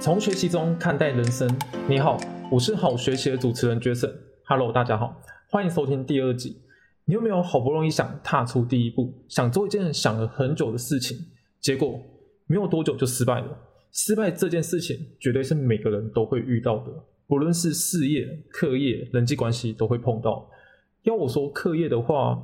[0.00, 1.46] 从学习中看待人生。
[1.86, 2.18] 你好，
[2.50, 4.10] 我是好学习的主持人 Jason。
[4.46, 5.20] Hello，大家好，
[5.50, 6.56] 欢迎收听第二集。
[7.04, 11.18] 你有没有好不容易想踏出第一步，想做一件想了很久的事情，
[11.60, 12.00] 结果
[12.46, 13.58] 没有多久就失败了？
[13.92, 16.90] 失败这件事情绝对是每个人都会遇到的，
[17.26, 20.48] 不论是事业、课业、人际关系都会碰到。
[21.02, 22.42] 要我说课业的话，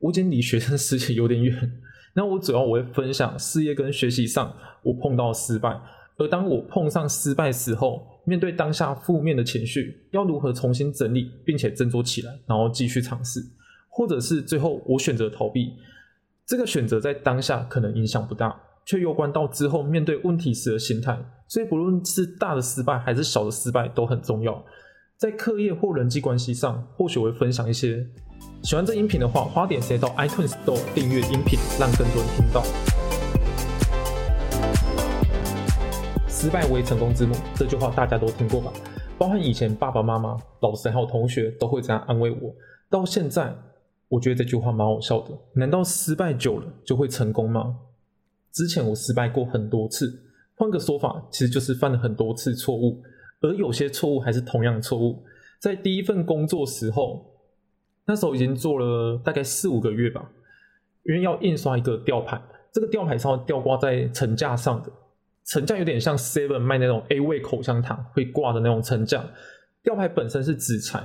[0.00, 1.80] 我已经离学生时期有点远。
[2.16, 5.80] 那我主要我会分享事业跟学习上我碰到失败。
[6.18, 13.40] 而当我碰上失败时候，面对当下负面的情绪，要如何重新整理，并且振作起来，然后继续尝试，
[13.88, 15.72] 或者是最后我选择逃避，
[16.44, 21.16] 这个选择在当下可能影响不大，却攸关到之后面对问题时的心态。
[21.46, 24.62] 所以不论是大的失败还是小的失败都很重要。
[25.16, 28.04] 在课业或人际关系上，或许我会分享一些。
[28.62, 32.97] 喜欢这音频的话，花点时间到 iTunes Store 订阅音频，让更多人听到。
[36.40, 38.72] 失败为成功之母，这句话大家都听过吧？
[39.18, 42.54] 包含以前爸爸妈妈、老师还有同学都会这样安慰我。
[42.88, 43.52] 到现在，
[44.06, 45.36] 我觉得这句话蛮好笑的。
[45.54, 47.76] 难道失败久了就会成功吗？
[48.52, 50.16] 之前我失败过很多次，
[50.54, 53.02] 换个说法，其实就是犯了很多次错误，
[53.40, 55.24] 而有些错误还是同样的错误。
[55.58, 57.26] 在第一份工作时候，
[58.06, 60.30] 那时候已经做了大概四五个月吧，
[61.02, 62.40] 因为要印刷一个吊牌，
[62.72, 64.92] 这个吊牌上吊挂在层架上的。
[65.50, 69.24] 层架有点像 Seven 卖那种 A 味口香糖会挂的那种层架，
[69.82, 71.02] 吊牌本身是纸材，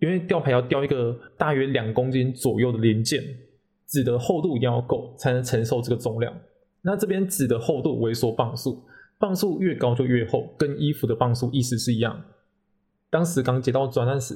[0.00, 3.22] 因为吊牌要吊一个大约两公斤左右的零件，
[3.86, 6.36] 纸的厚度一定要够才能承受这个重量。
[6.82, 8.82] 那这边纸的厚度为缩磅数，
[9.20, 12.24] 磅数越高就越厚，跟衣服的磅数意思是一样。
[13.08, 14.34] 当时刚接到专案时，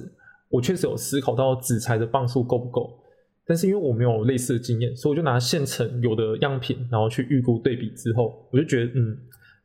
[0.48, 3.02] 我确实有思考到纸材的磅数够不够，
[3.44, 9.18] 但是因为我没有类似的经验，所以我就拿现成有的样品，然后去预估对比之后，我就觉得嗯。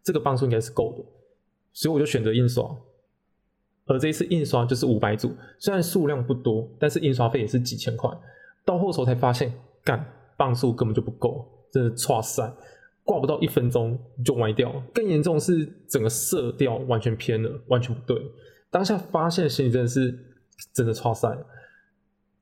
[0.06, 1.04] 这个磅数应该是够的，
[1.74, 2.74] 所以我就选择印刷。
[3.88, 8.10] 而这一次印刷就是五百组，虽然数量不多，但是印刷费也是几千块。
[8.64, 9.52] 到后头才发现，
[9.84, 10.04] 干
[10.38, 12.52] 磅数根本就不够，真的差塞，
[13.04, 14.74] 挂不到一分钟就歪掉。
[14.94, 18.20] 更严重是整个色调完全偏了，完全不对。
[18.72, 20.18] 当下发现心里真的是
[20.74, 21.38] 真的差塞。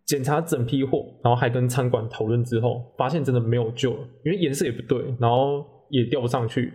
[0.06, 6.74] 检查整批货，然后还跟餐馆讨论之后，发现真的没有救了，因为颜色也不对，然后也调不上去。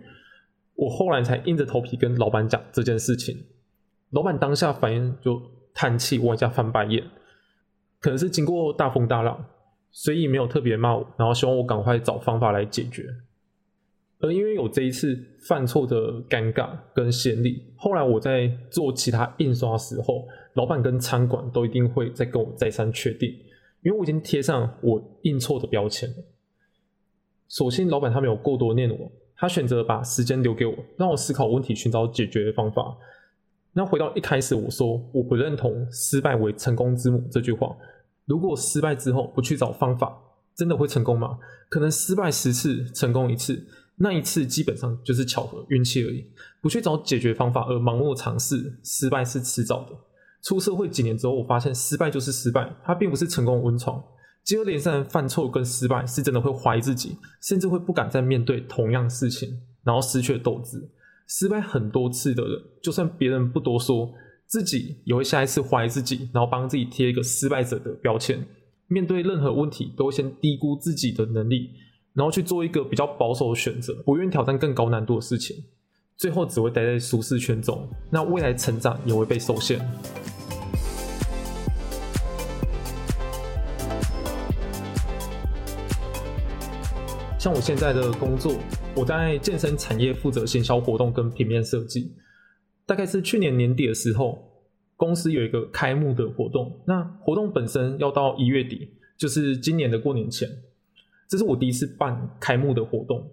[0.79, 3.35] 我后来才硬着头皮跟老板讲这件事情，
[4.11, 5.41] 老板当下反应就
[5.73, 7.03] 叹气，往下翻白眼，
[7.99, 9.45] 可能是经过大风大浪，
[9.91, 13.05] 所以没有特别骂我，然后希望我赶快找方法来解决。
[14.21, 15.17] 而因为有这一次
[15.47, 23.29] 犯错的尴尬跟先例，后来我在做其他印刷时候，老板跟餐馆都一定会再跟我再三确定，
[23.83, 26.15] 因为我已经贴上我印错的标签了。
[27.49, 29.11] 所幸老板他没有过多念我。
[29.39, 32.97] 他选择把时间留给我，让我思考问题，寻找解决方法。
[33.71, 37.73] 那回到一开始我说我不认同“失败为成功之母”这句话。
[38.25, 40.15] 如果失败之后不去找方法，
[40.55, 41.37] 真的会成功吗？
[41.69, 46.25] 可能失败十次，成功一次，那一次基本上就是巧合、运气而已。
[46.61, 49.95] 不去找解决方法而盲目尝试，失败是迟早的。
[50.41, 54.03] 出社会几年之后，我发现失败就是失败，它并不是成功温床。
[54.49, 59.47] 接二连三犯错跟失败，是真的会怀疑自己，甚至会不敢再面对同样事情，
[59.83, 60.89] 然后失去斗志。
[61.27, 64.11] 失败很多次的人，就算别人不多说，
[64.47, 68.43] 自己也会下一次怀疑自己，然后帮自己贴一个失败者的标签。
[68.87, 71.69] 面对任何问题，都会先低估自己的能力，
[72.15, 75.55] 然后去做一个比较保守的选择，不愿挑战更高难度的事情，
[76.17, 79.79] 最后只会待在舒适圈中，那未来成长也会被受限。
[87.39, 88.53] 像我现在的工作，
[88.93, 92.13] 我在健身产业负责行销活动跟平面设计。
[92.85, 94.37] 大概是去年年底的时候，
[94.97, 100.49] 公司有一个开幕的活动，那活动本身要到一月底，就是今年的过年前。
[101.29, 103.31] 这是我第一次办开幕的活动。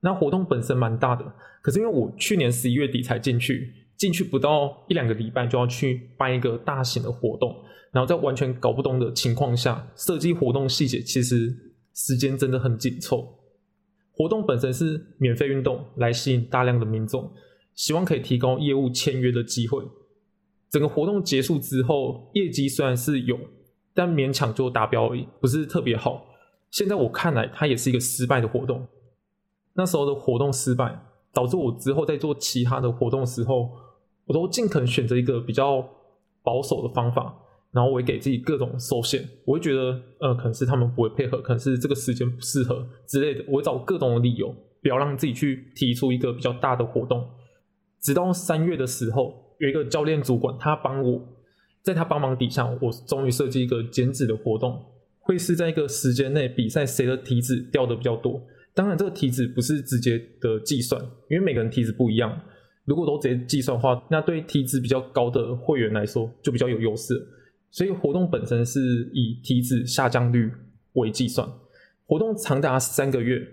[0.00, 1.30] 那活动本身蛮大的，
[1.60, 7.54] 可是因为我去年十一月底才进去，进去不到一两个礼拜就要去办一个大型的活动，
[7.92, 11.54] 然后在完全搞不懂的情况下设计活动细节，其实。
[11.96, 13.38] 时间真的很紧凑，
[14.12, 17.32] 活动本身是免费运动，来吸引大量的民众，
[17.74, 19.82] 希望可以提高业务签约的机会。
[20.68, 23.38] 整个活动结束之后，业绩虽然是有，
[23.94, 26.26] 但勉强就达标而已，不是特别好。
[26.70, 28.86] 现在我看来，它也是一个失败的活动。
[29.72, 31.00] 那时候的活动失败，
[31.32, 33.70] 导致我之后在做其他的活动时候，
[34.26, 35.88] 我都尽可能选择一个比较
[36.42, 37.38] 保守的方法。
[37.76, 44.48] 然后我也给自己各种受限，我会觉得，呃，可能是他们不会配合，可能是这个时间不适合之类的，我会找各种理由，
[44.80, 47.28] 不要让自己去提出一个比较大的活动。
[48.00, 51.20] 直到三月的时候，有一个教练主管，他帮我，
[51.82, 54.82] 在他帮忙底下，我终于设计一个减脂的活动，
[55.18, 58.40] 会是在一个时间内比赛谁的体脂掉的比较多。
[58.74, 62.40] 当然，这个体脂不是直接的计算，因为每个人体脂不一样。
[62.86, 67.14] 如果都直接计算的话，那对体脂比较高的会员来说就比较有优势。
[67.70, 70.50] 所以活动本身是以体脂下降率
[70.94, 71.46] 为计算，
[72.06, 73.46] 活动长达三个月，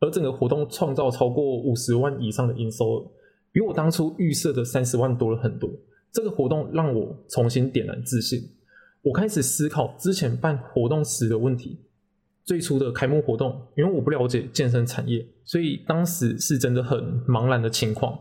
[0.00, 3.10] 而整个活动创造超过五十万以上的营收，
[3.50, 5.70] 比我当初预设的三十万多了很多。
[6.12, 8.42] 这个活动让我重新点燃自信，
[9.00, 11.78] 我开始思考之前办活动时的问题。
[12.44, 18.18] 最初的开幕活动，因为我不了解健身产业，所以当时是真的很茫然的情况。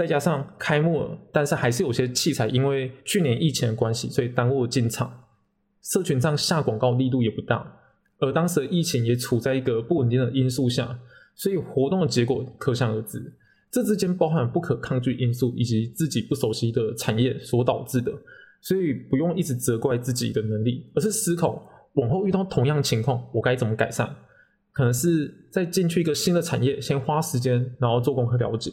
[0.00, 5.12] 再加上开幕了，但是还是有些器材因为去年疫情的关系，所以耽误了进场。
[5.82, 7.70] 社群上下广告力度也不大，
[8.18, 10.98] 而当时的疫情也处在一个不稳定的因素下，
[11.34, 13.30] 所以活动的结果可想而知。
[13.70, 18.10] 这之间包含不可抗拒因素以及自己不熟悉的产业所导致的，
[18.62, 21.62] 所以不用一直责怪自己的能力，而是思考
[21.92, 24.08] 往后遇到同样情况我该怎么改善。
[24.72, 28.72] 可能是在进去一个新的产业，先花时间，然后做功课了解。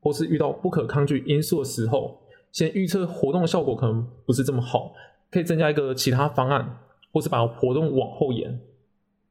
[0.00, 2.20] 或是遇到不可抗拒因素的时候，
[2.52, 4.92] 先预测活动效果可能不是这么好，
[5.30, 6.78] 可以增加一个其他方案，
[7.12, 8.60] 或是把活动往后延。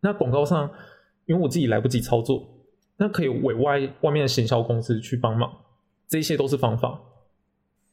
[0.01, 0.69] 那广告上，
[1.25, 2.47] 因为我自己来不及操作，
[2.97, 5.51] 那可以委外外面的行销公司去帮忙，
[6.07, 7.01] 这些都是方法。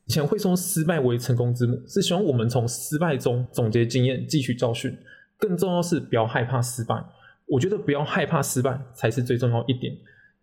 [0.04, 4.96] 以前会说失败为成功之母，是希望我们从失败中总结经验，汲取教训。
[5.38, 6.94] 更重要是不要害怕失败，
[7.46, 9.92] 我觉得不要害怕失败才是最重要一点。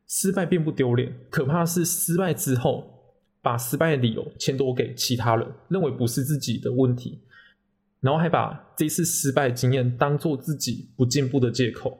[0.07, 2.87] 失败并不丢脸，可怕的是失败之后，
[3.41, 7.19] 把失败的理由迁多给其他人，认为不是自己的问题，
[7.99, 11.99] 然后还把这次失败经验当做自己不进步的借口。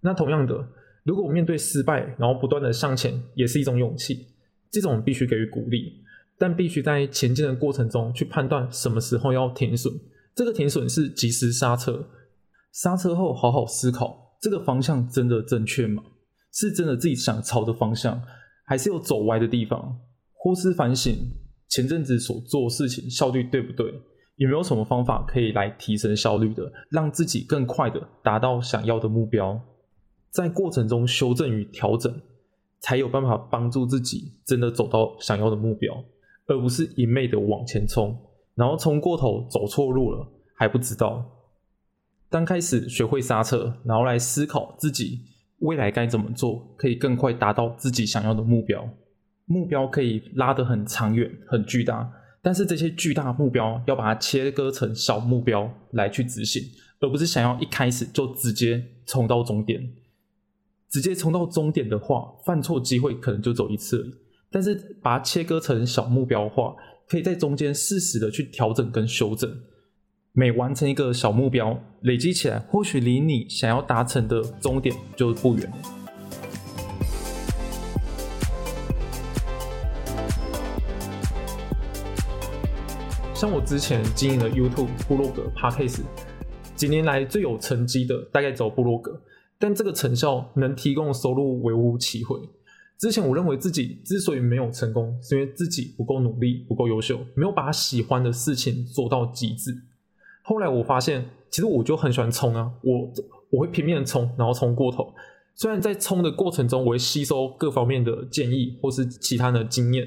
[0.00, 0.68] 那同样的，
[1.02, 4.28] 如果面对失败，然后不断的向前，也是一种勇气，
[4.70, 6.04] 这种必须给予鼓励，
[6.38, 9.92] 但必须在前进的过程中去判断什么时候要停损。
[10.34, 12.08] 这个停损是及时刹车，
[12.72, 16.02] 刹车后好好思考，这个方向真的正确吗？
[16.58, 18.18] 是真的自己想朝的方向，
[18.64, 20.00] 还是有走歪的地方？
[20.32, 21.14] 或是反省
[21.68, 23.92] 前阵子所做事情效率对不对？
[24.36, 29.60] 有没有什么方法可以来提升效率的，让自己更快的达到想要的目标？
[30.30, 32.22] 在过程中修正与调整，
[32.80, 36.02] 才有办法帮助自己真的走到想要的目标，
[36.46, 38.16] 而不是一昧的往前冲，
[38.54, 41.22] 然后冲过头走错路了还不知道。
[42.30, 45.35] 刚开始学会刹车，然后来思考自己。
[45.60, 48.88] 未来该怎么做，可以更快达到自己想要的目标？
[49.46, 52.12] 目标可以拉得很长远、很巨大，
[52.42, 56.62] 但是这些巨大目标要把它切割成小目标来去执行，
[57.00, 59.88] 而不是想要一开始就直接冲到终点。
[60.88, 64.20] 直接冲到终点的话，犯错机会可能就走一次。
[64.50, 66.74] 但是把它切割成小目标的话，
[67.08, 69.50] 可以在中间适时的去调整跟修正。
[70.38, 75.72] 每完成一个小目标，累积起来，或许离你想要达成的终点就不远。
[83.32, 86.02] 像我之前经营的 YouTube、部落格、Podcast，
[86.74, 89.18] 几年来最有成绩的大概走部落格，
[89.58, 92.40] 但这个成效能提供收入微乎其微。
[92.98, 99.74] 之前我认为自己之所以没有成功，是因为自己不够努力、不够优秀，没有把喜欢的事情做到极致。
[100.48, 103.12] 后来我发现，其实我就很喜欢冲啊，我
[103.50, 105.12] 我会拼命的冲，然后冲过头。
[105.56, 110.06] 虽然在冲的过程中，我会吸收各方面的建议或是其他的经验，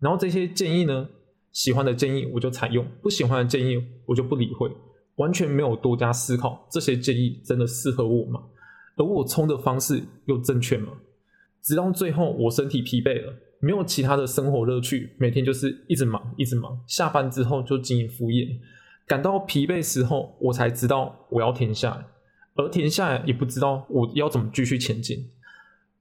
[0.00, 1.08] 然后这些建议呢，
[1.52, 4.68] 喜欢的建议我就采用，不喜欢的建议我就不理会，
[5.16, 8.40] 完全没有多加思考这些建议真的适合我吗？
[8.96, 10.88] 而我冲的方式又正确吗？
[11.62, 18.48] 直到最后我身体疲惫了，没有其他的生活乐趣，每天就是一直忙一直忙，下班之后就经营副业。
[19.06, 22.04] 感到疲惫时候，我才知道我要停下来，
[22.54, 25.30] 而停下来也不知道我要怎么继续前进。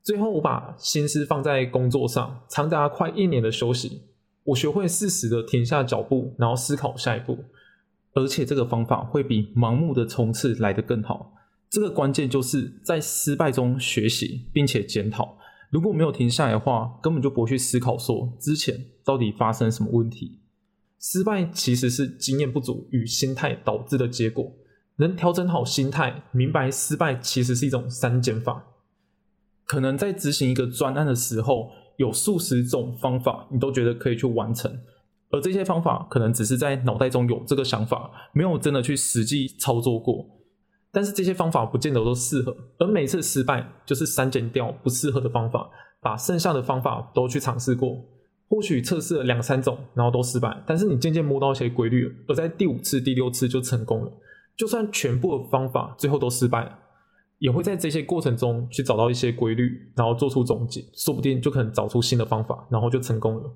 [0.02, 4.04] 最后，我把心思放在工作上，长达快一年的休息，
[4.44, 7.38] 我学会适时的停下脚步，然后思考下一步。
[8.14, 11.34] 而且，这个方法会比盲目的冲刺来得更好。
[11.70, 15.38] 这个关键就是在失败中学习，并且检讨。
[15.70, 20.40] 如果没有停下来的话，根本就不会去思考说之前到底发生什么问题。
[21.08, 24.52] 失败其实是经验不足与心态导致的结果。
[24.96, 28.66] 能调整好心态，明白失败其实是一种删减法。
[29.66, 34.80] 可能在执行一个专案的时候，有数十种方法，你都觉得可以去完成，
[35.30, 40.26] 而这些方法可能只是在脑袋中有这个想法，没有真的去实际操作过。
[40.92, 45.70] 但是这些方法不见得都适合，而每次失败就是删减掉不适合的方法，
[46.02, 48.04] 把剩下的方法都去尝试过。
[48.48, 54.12] 或许测试了两三种，然后都失败，但是你渐渐摸到一些规律，而在第五次、第六次就成功了。
[54.56, 56.80] 就算全部的方法最后都失败了，
[57.40, 63.52] 也会在这些过程中去找到一些规律，然后做出总结，说不定就可能找出新的方法，然后就成功了。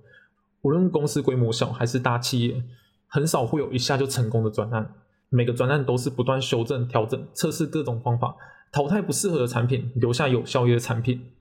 [0.61, 2.61] 无论公司规模小还是大企业，
[3.07, 4.93] 很少会有一下就成功的专案。
[5.29, 8.35] 每个专案都是不断修正、调整、测试各种方法，
[8.71, 11.31] 淘汰不适合的产品，留下有效益的产品。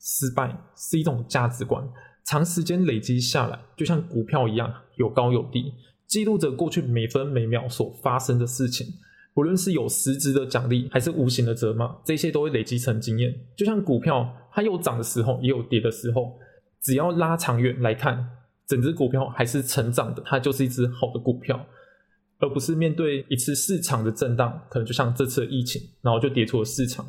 [0.00, 1.88] 失败是一种价值观，
[2.24, 5.72] 长时间累积下来，就像股票一样，有高有低，
[6.06, 8.86] 记录着过去每分每秒所发生的事情。
[9.34, 13.34] 不论是有实质的奖励，还是无形的责骂，这些都会累积成经验。
[13.56, 16.38] 就像股票，它有涨的时候，也有跌的时候。
[16.82, 18.28] 只要拉长远来看，
[18.66, 21.64] 整只股票还是成长的，它就是一只好的股票，
[22.40, 27.06] 而不是面对一次市场的震荡，可能就像这次的疫情，然后就跌出了市场。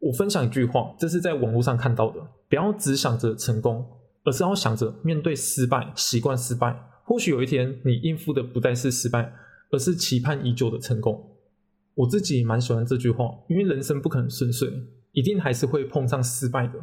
[0.00, 3.86] 我分享一句话，这是在网络上看到的：不要只想着成功，
[4.24, 6.78] 而是要想着面对失败，习惯失败。
[7.04, 9.32] 或许有一天，你应付的不再是失败，
[9.70, 11.36] 而是期盼已久的成功。
[11.94, 14.70] 我自己蛮喜欢这句话，因为人生不可能顺遂，
[15.12, 16.74] 一定还是会碰上失败的。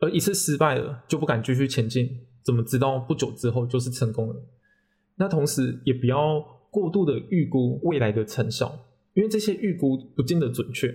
[0.00, 2.08] 而一次失败了，就不敢继续前进，
[2.44, 4.36] 怎么知道不久之后就是成功了？
[5.16, 6.40] 那同时也不要
[6.70, 10.94] 过度的预估未来的成效，因为这些预估不见得准确。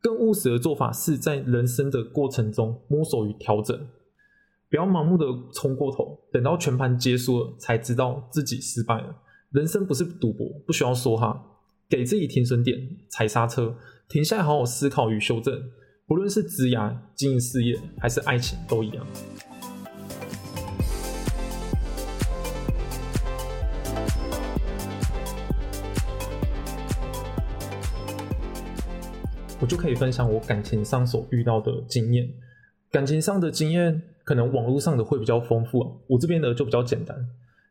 [0.00, 3.88] 更务实的做法是在人生的过程中摸索与调整，
[4.70, 9.12] 不要盲目的冲过头，等到全盘结束了才知道自己失败了。
[9.50, 11.44] 人生不是赌博，不需要说哈，
[11.88, 13.74] 给自己停损点，踩刹车，
[14.08, 15.60] 停下来好好思考与修正。
[16.06, 19.04] 不论是职涯、经营事业，还是爱情，都一样。
[29.60, 32.32] 我就可以分享我感情上所遇到的经验。
[32.90, 37.16] 感情上的经验，可能网络上的会比较丰富啊，我这边的就比较简单。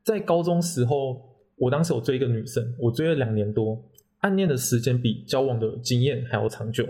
[0.04, 1.22] 在高中时候，
[1.58, 3.84] 我当时有追一个女生，我追了两年多，
[4.20, 6.88] 暗恋的时间比交往的经验还要长久。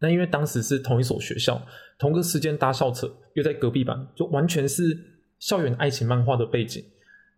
[0.00, 1.60] 那因为当时是同一所学校，
[1.98, 4.96] 同个时间搭校车，又在隔壁班，就完全是
[5.38, 6.82] 校园爱情漫画的背景，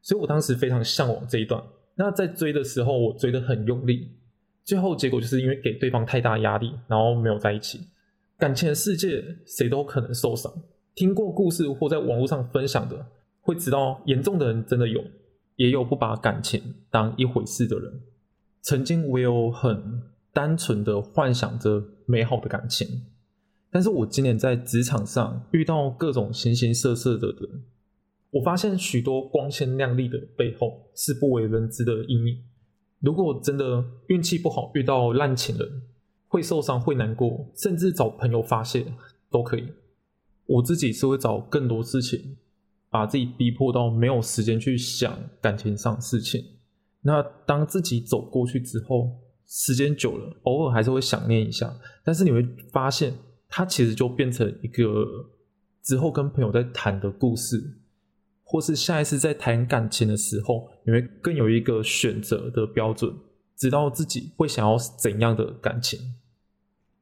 [0.02, 1.62] 所以我当时非常向往这一段。
[1.96, 4.12] 那在追的时候，我追得很用力，
[4.64, 7.80] 最后结果就是因为给对方太大压力，然后没有在一起。
[8.40, 10.52] 感情的世界，谁都可能受伤。
[10.94, 13.06] 听过故事或在网络上分享的，
[13.40, 15.00] 会知道严重的人真的有，
[15.56, 18.00] 也有不把感情当一回事的人。
[18.62, 20.02] 曾经我有很。
[20.32, 22.86] 单纯的幻想着美好的感情，
[23.68, 27.64] 但是我今年在职场上遇到各种形形色色的人，
[28.30, 32.44] 我发现许多光鲜亮丽的背后是不为人知的阴影。
[33.00, 35.82] 如果真的运气不好遇到烂情人，
[36.30, 38.86] 会受伤会难过，甚至找朋友发泄
[39.30, 39.68] 都可以。
[40.46, 42.38] 我自己是会找更多事情，
[42.88, 46.42] 把自己逼迫到没有时间去想感情上事情。
[47.02, 49.18] 那当自己走过去之后。
[49.52, 53.12] 时间久了，偶尔还是会想念一下，但是你会发现，
[53.48, 55.04] 它其实就变成一个
[55.82, 57.60] 之后跟朋友在谈的故事，
[58.44, 63.12] 或是下一次在谈感情的时候，你会更有一个选择的标准，
[63.56, 65.98] 知道自己会想要怎样的感情。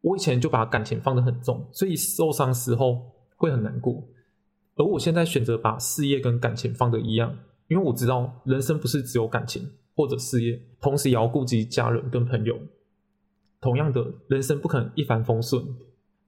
[0.00, 4.02] 我以前就把感情放得很重，所以受伤时候会很难过，
[4.76, 7.37] 而我现在选择把事业跟感情放的一样，
[7.69, 9.71] 因为我知道人生不是只有感情。
[9.99, 12.57] 或者事业，同时也要顾及家人跟朋友。
[13.61, 15.61] 同样的人生不可能一帆风顺，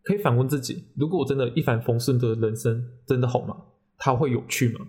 [0.03, 3.57] 可以反问自己：如果我真的一帆风顺的人生，真的好吗？
[3.97, 4.85] 他会有趣吗？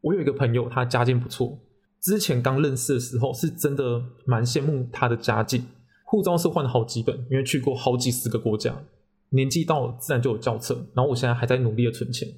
[0.00, 1.56] 我有一个朋友，他家境不错，
[2.00, 5.64] 之前刚认识的时候，是真的蛮羡慕他的家境。
[6.10, 8.76] 护照是换了好几本，因为去过好几十个国家。
[9.28, 10.74] 年纪到了，自然就有轿车。
[10.92, 12.28] 然后我现在还在努力的存钱，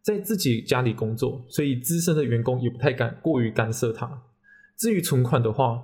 [0.00, 4.22] 在自己家里工作，所以资深的员工也不太敢过于干涉他。
[4.76, 5.82] 至于存款的话，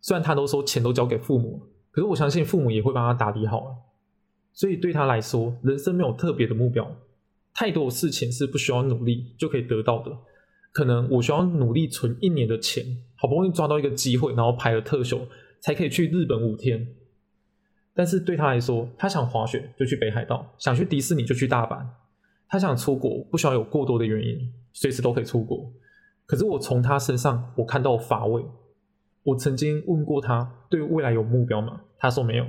[0.00, 3.74] 虽然他都说钱都交给父母，可是我相信父母也会帮他打理好了。
[4.52, 6.88] 所以对他来说，人生没有特别的目标，
[7.52, 10.16] 太多的事情是不需要努力就可以得到的。
[10.70, 15.20] 可能我需要努力存一年的钱，好不容易抓到一个机会，然后拍了特休，
[15.60, 16.86] 才可以去日本五天。
[17.94, 21.84] 但是对他来说，他想滑雪就去北海道，想去迪士尼就去大阪。
[22.48, 25.70] 他想出国，不需要有过多的原因，随时都可以出国。
[26.24, 28.44] 可是我从他身上，我看到乏味。
[29.24, 31.80] 我曾经问过他，对未来有目标吗？
[31.98, 32.46] 他说没有。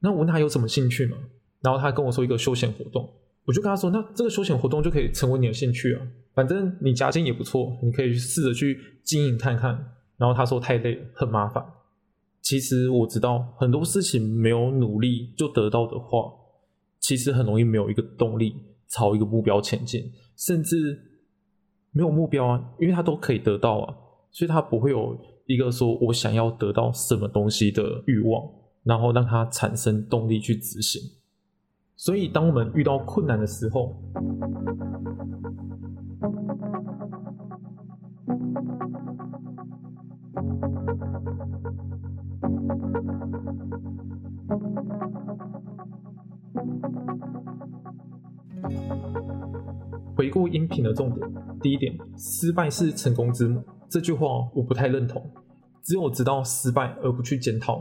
[0.00, 1.16] 那我问他有什么兴趣吗？
[1.60, 3.08] 然后他跟我说一个休闲活动。
[3.44, 6.06] 我就跟他说，那这个休闲活动就可以成为你的兴趣啊。
[6.34, 9.70] 反正你家境也不错，你可以试着去经营看看。
[10.18, 11.64] 然后他说太累，很麻烦。
[12.48, 16.32] 其实我知道很多事情没有努力就得到的话，
[16.98, 18.54] 其实很容易没有一个动力
[18.88, 21.04] 朝一个目标前进，甚至。
[21.90, 23.94] 没有目标啊，因为他都可以得到啊，
[24.30, 28.42] 所以他不会有一个说我想要得到什么东西的欲望，
[28.84, 31.02] 然后让他产生动力去执行。
[31.96, 34.00] 所以，当我们遇到困难的时候，
[50.18, 51.32] 回顾音频的重点，
[51.62, 53.62] 第一点，失败是成功之母。
[53.88, 55.24] 这句话我不太认同。
[55.84, 57.80] 只有知道失败而不去检讨，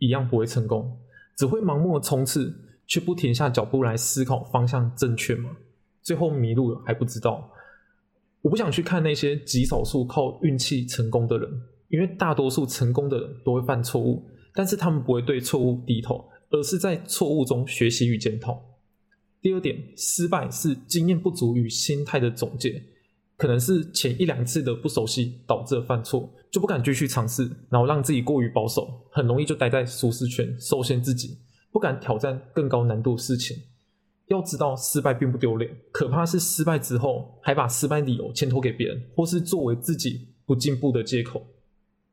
[0.00, 0.98] 一样不会成功，
[1.36, 2.52] 只会盲目的冲刺，
[2.88, 5.48] 却不停下脚步来思考方向正确吗？
[6.02, 7.48] 最后迷路了还不知道。
[8.42, 11.48] 我不想去看那些极少数靠运气成功的人，
[11.90, 18.60] 因为大多数成功的人都会犯错误，但是他们不会对错误低头，而是在错误中学习与检讨。
[19.46, 22.82] 第二点，失败是经验不足与心态的总结，
[23.36, 31.38] 可能是前一两次的不熟悉导致犯错，就不敢继续尝试，然后让自己过于保守，很容易就待在舒适圈，受限自己，
[31.70, 33.56] 不敢挑战更高难度的事情。
[34.26, 41.46] 要知道，失败并不丢脸，可怕是失败之后还把失败理由牵托给别人，或是作为自己不进步的借口。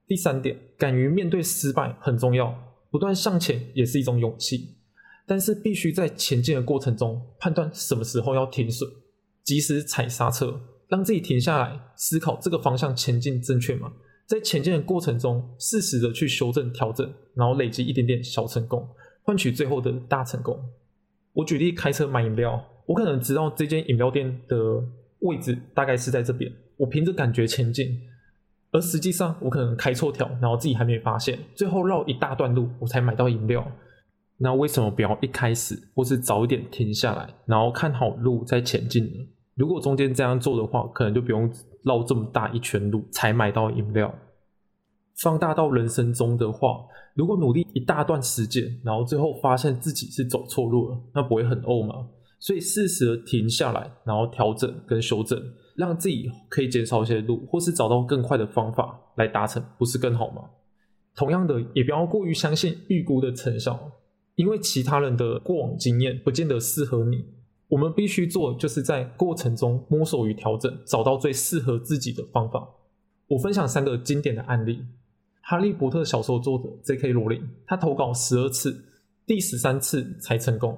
[0.05, 4.75] 第三点，敢于面对失败很重要，不断向前也是一种勇气。
[5.25, 8.89] 但是必须在前进的过程中判断什么时候要停损，
[9.43, 13.93] 及时踩刹车，让自己停下来思考这个方向前进正确吗？
[14.25, 18.87] 在前进的过程中适时的去修正调整，然后累积一点点小成功，
[19.23, 20.57] 换取最后的大成功。
[21.33, 24.57] 我举例开车买饮料，我可能知道这间饮料店的
[25.19, 27.99] 位置大概是在这边，我凭着感觉前进，
[28.71, 33.65] 而实际上我可能开错条，然后自己还没发现，最后绕一大段路我才买到饮料。
[34.37, 39.27] 那为什么不要一开始或是早一点停下来，然后看好路再前进呢？
[39.55, 41.49] 如果中间这样做的话，可能就不用
[41.83, 44.13] 绕这么大一圈路才买到饮料。
[45.21, 52.07] 放大到人生中的话，如果努力一大段时间，然后最后发现自己是走错路了，那不会很怄吗？
[52.39, 55.39] 所以适时的停下来，然后调整跟修正，
[55.77, 60.41] 让自己可以减少一些路，或是找到更快的方法来达成，不是更好吗？
[61.15, 63.79] 同样的，也不要过于相信预估的成效。
[64.35, 67.23] 因为其他人的过往经验不见得适合你，
[67.67, 72.67] 我们必须做就是在过程中摸索与调整，找到最适合自己的方法。
[73.27, 74.83] 我分享三个经典的案例：
[75.41, 77.11] 哈利波特小说作者 J.K.
[77.13, 78.83] 罗琳，他投稿十二次，
[79.25, 80.77] 第十三次才成功，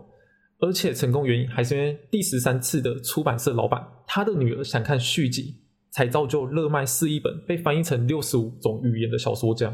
[0.59, 5.55] 而且成功原因还是因为第十三次的出版社老板他的女儿想看续集，
[5.91, 9.73] 才造就热卖四亿本、被翻译成六十五种语言的小说家。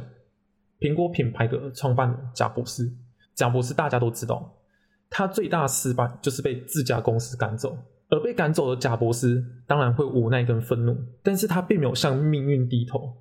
[0.79, 2.91] 苹果品牌的创办人贾博士。
[3.41, 4.53] 贾博士大家都知道，
[5.09, 7.75] 他最大失败就是被自家公司赶走，
[8.09, 13.11] 而被赶走的贾博士当然会无奈跟愤怒，但是他并没有向命运低头。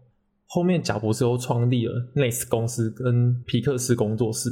[0.44, 4.50] 后面贾博士又创立了 n e s 公司跟皮克斯工作室。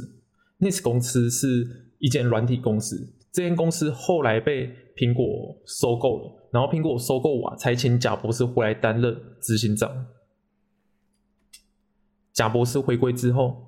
[0.57, 2.97] n e s 公司是一间软体公司，
[3.31, 10.07] 这间公司后来被苹果收购了，然后苹果收购完才请贾博士回来担任执行长。
[12.33, 13.67] 贾博士回归之后。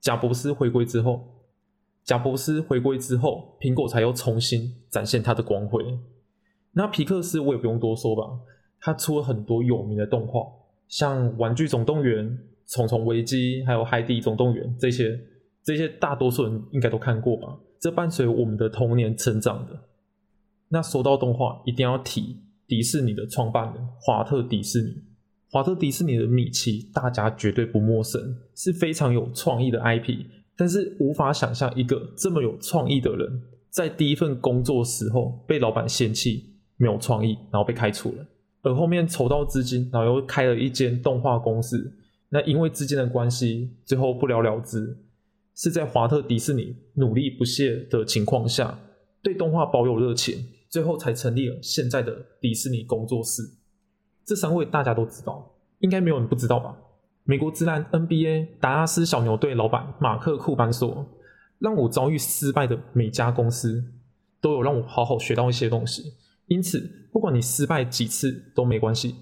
[0.00, 1.33] 贾博士回归之后，
[2.04, 5.82] 贾博士回归之后，苹果才又重新展现它的光辉。
[6.72, 8.22] 那皮克斯我也不用多说吧，
[8.80, 10.42] 他出了很多有名的动画，
[10.86, 12.26] 像《玩具总动员》
[12.66, 15.18] 《虫虫危机》还有《海底总动员》这些，
[15.62, 17.58] 这些大多数人应该都看过吧？
[17.80, 19.78] 这伴随我们的童年成长的。
[20.68, 22.36] 那说到动画，一定要提
[22.66, 25.02] 迪士尼的创办人华特迪士尼。
[25.50, 30.26] 华特迪士尼的米奇，大家绝对不陌生，是非常有创意的 IP。
[30.56, 38.26] 但是无法想象一个这么有创意的人，在第一份工作时候被老板嫌弃没有创意，然后被开除了。
[38.62, 41.92] 而后面筹到资金，然后又开了一间动画公司。
[42.30, 44.96] 那因为资金的关系，最后不了了之。
[45.56, 48.76] 是在华特迪士尼努力不懈的情况下，
[49.22, 53.42] 对动画保有热情，最后才成立了现在的迪士尼工作室。
[54.24, 56.76] 这三位大家都知道，应该没有人不知道吧？
[57.26, 61.06] 美国职篮 NBA 达拉斯小牛队老板马克库班说
[61.58, 63.82] ：“让我遭遇失败的每家公司，
[64.42, 66.12] 都有让我好好学到一些东西。
[66.48, 69.14] 因此，不管你失败几次都没关系，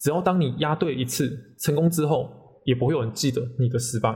[0.00, 4.12] 只要当你押对一次，成功之后也不会有人记得你的失败。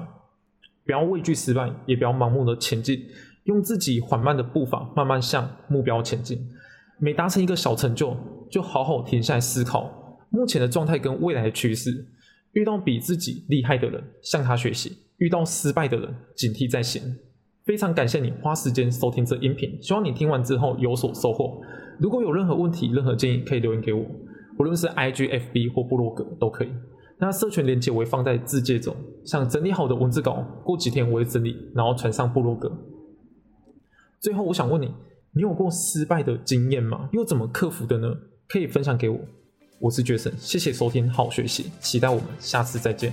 [0.85, 3.01] 不要畏惧失败，也不要盲目的前进，
[3.45, 6.51] 用自己缓慢的步伐慢慢向目标前进。
[6.99, 8.17] 每达成一个小成就，
[8.51, 9.95] 就好好停下来思考。”
[10.31, 12.05] 目前的状态跟未来的趋势，
[12.53, 17.19] 遇到比自己厉害的人向他学习，遇到失败的人警惕在先。
[17.65, 21.61] 非常感谢你花时间收听这音频，希望你听完之后有所收获。
[21.99, 24.05] 如果有任何问题、任何建议，可以留言给我。
[24.57, 26.69] 不论是 IG、FB 或部落格都可以。
[27.19, 32.73] 那社群连接我会放在字界中，想整理好的文字稿，过几天我会整理，然后传上部落格。
[34.21, 34.87] 最后，我想问你，
[35.35, 37.09] 你有过失败的经验吗？
[37.13, 38.09] 又怎么克服的呢？
[38.49, 39.19] 可以分享给我。
[39.79, 43.13] 我是绝神谢谢收听，好学习，期待我们下次再见。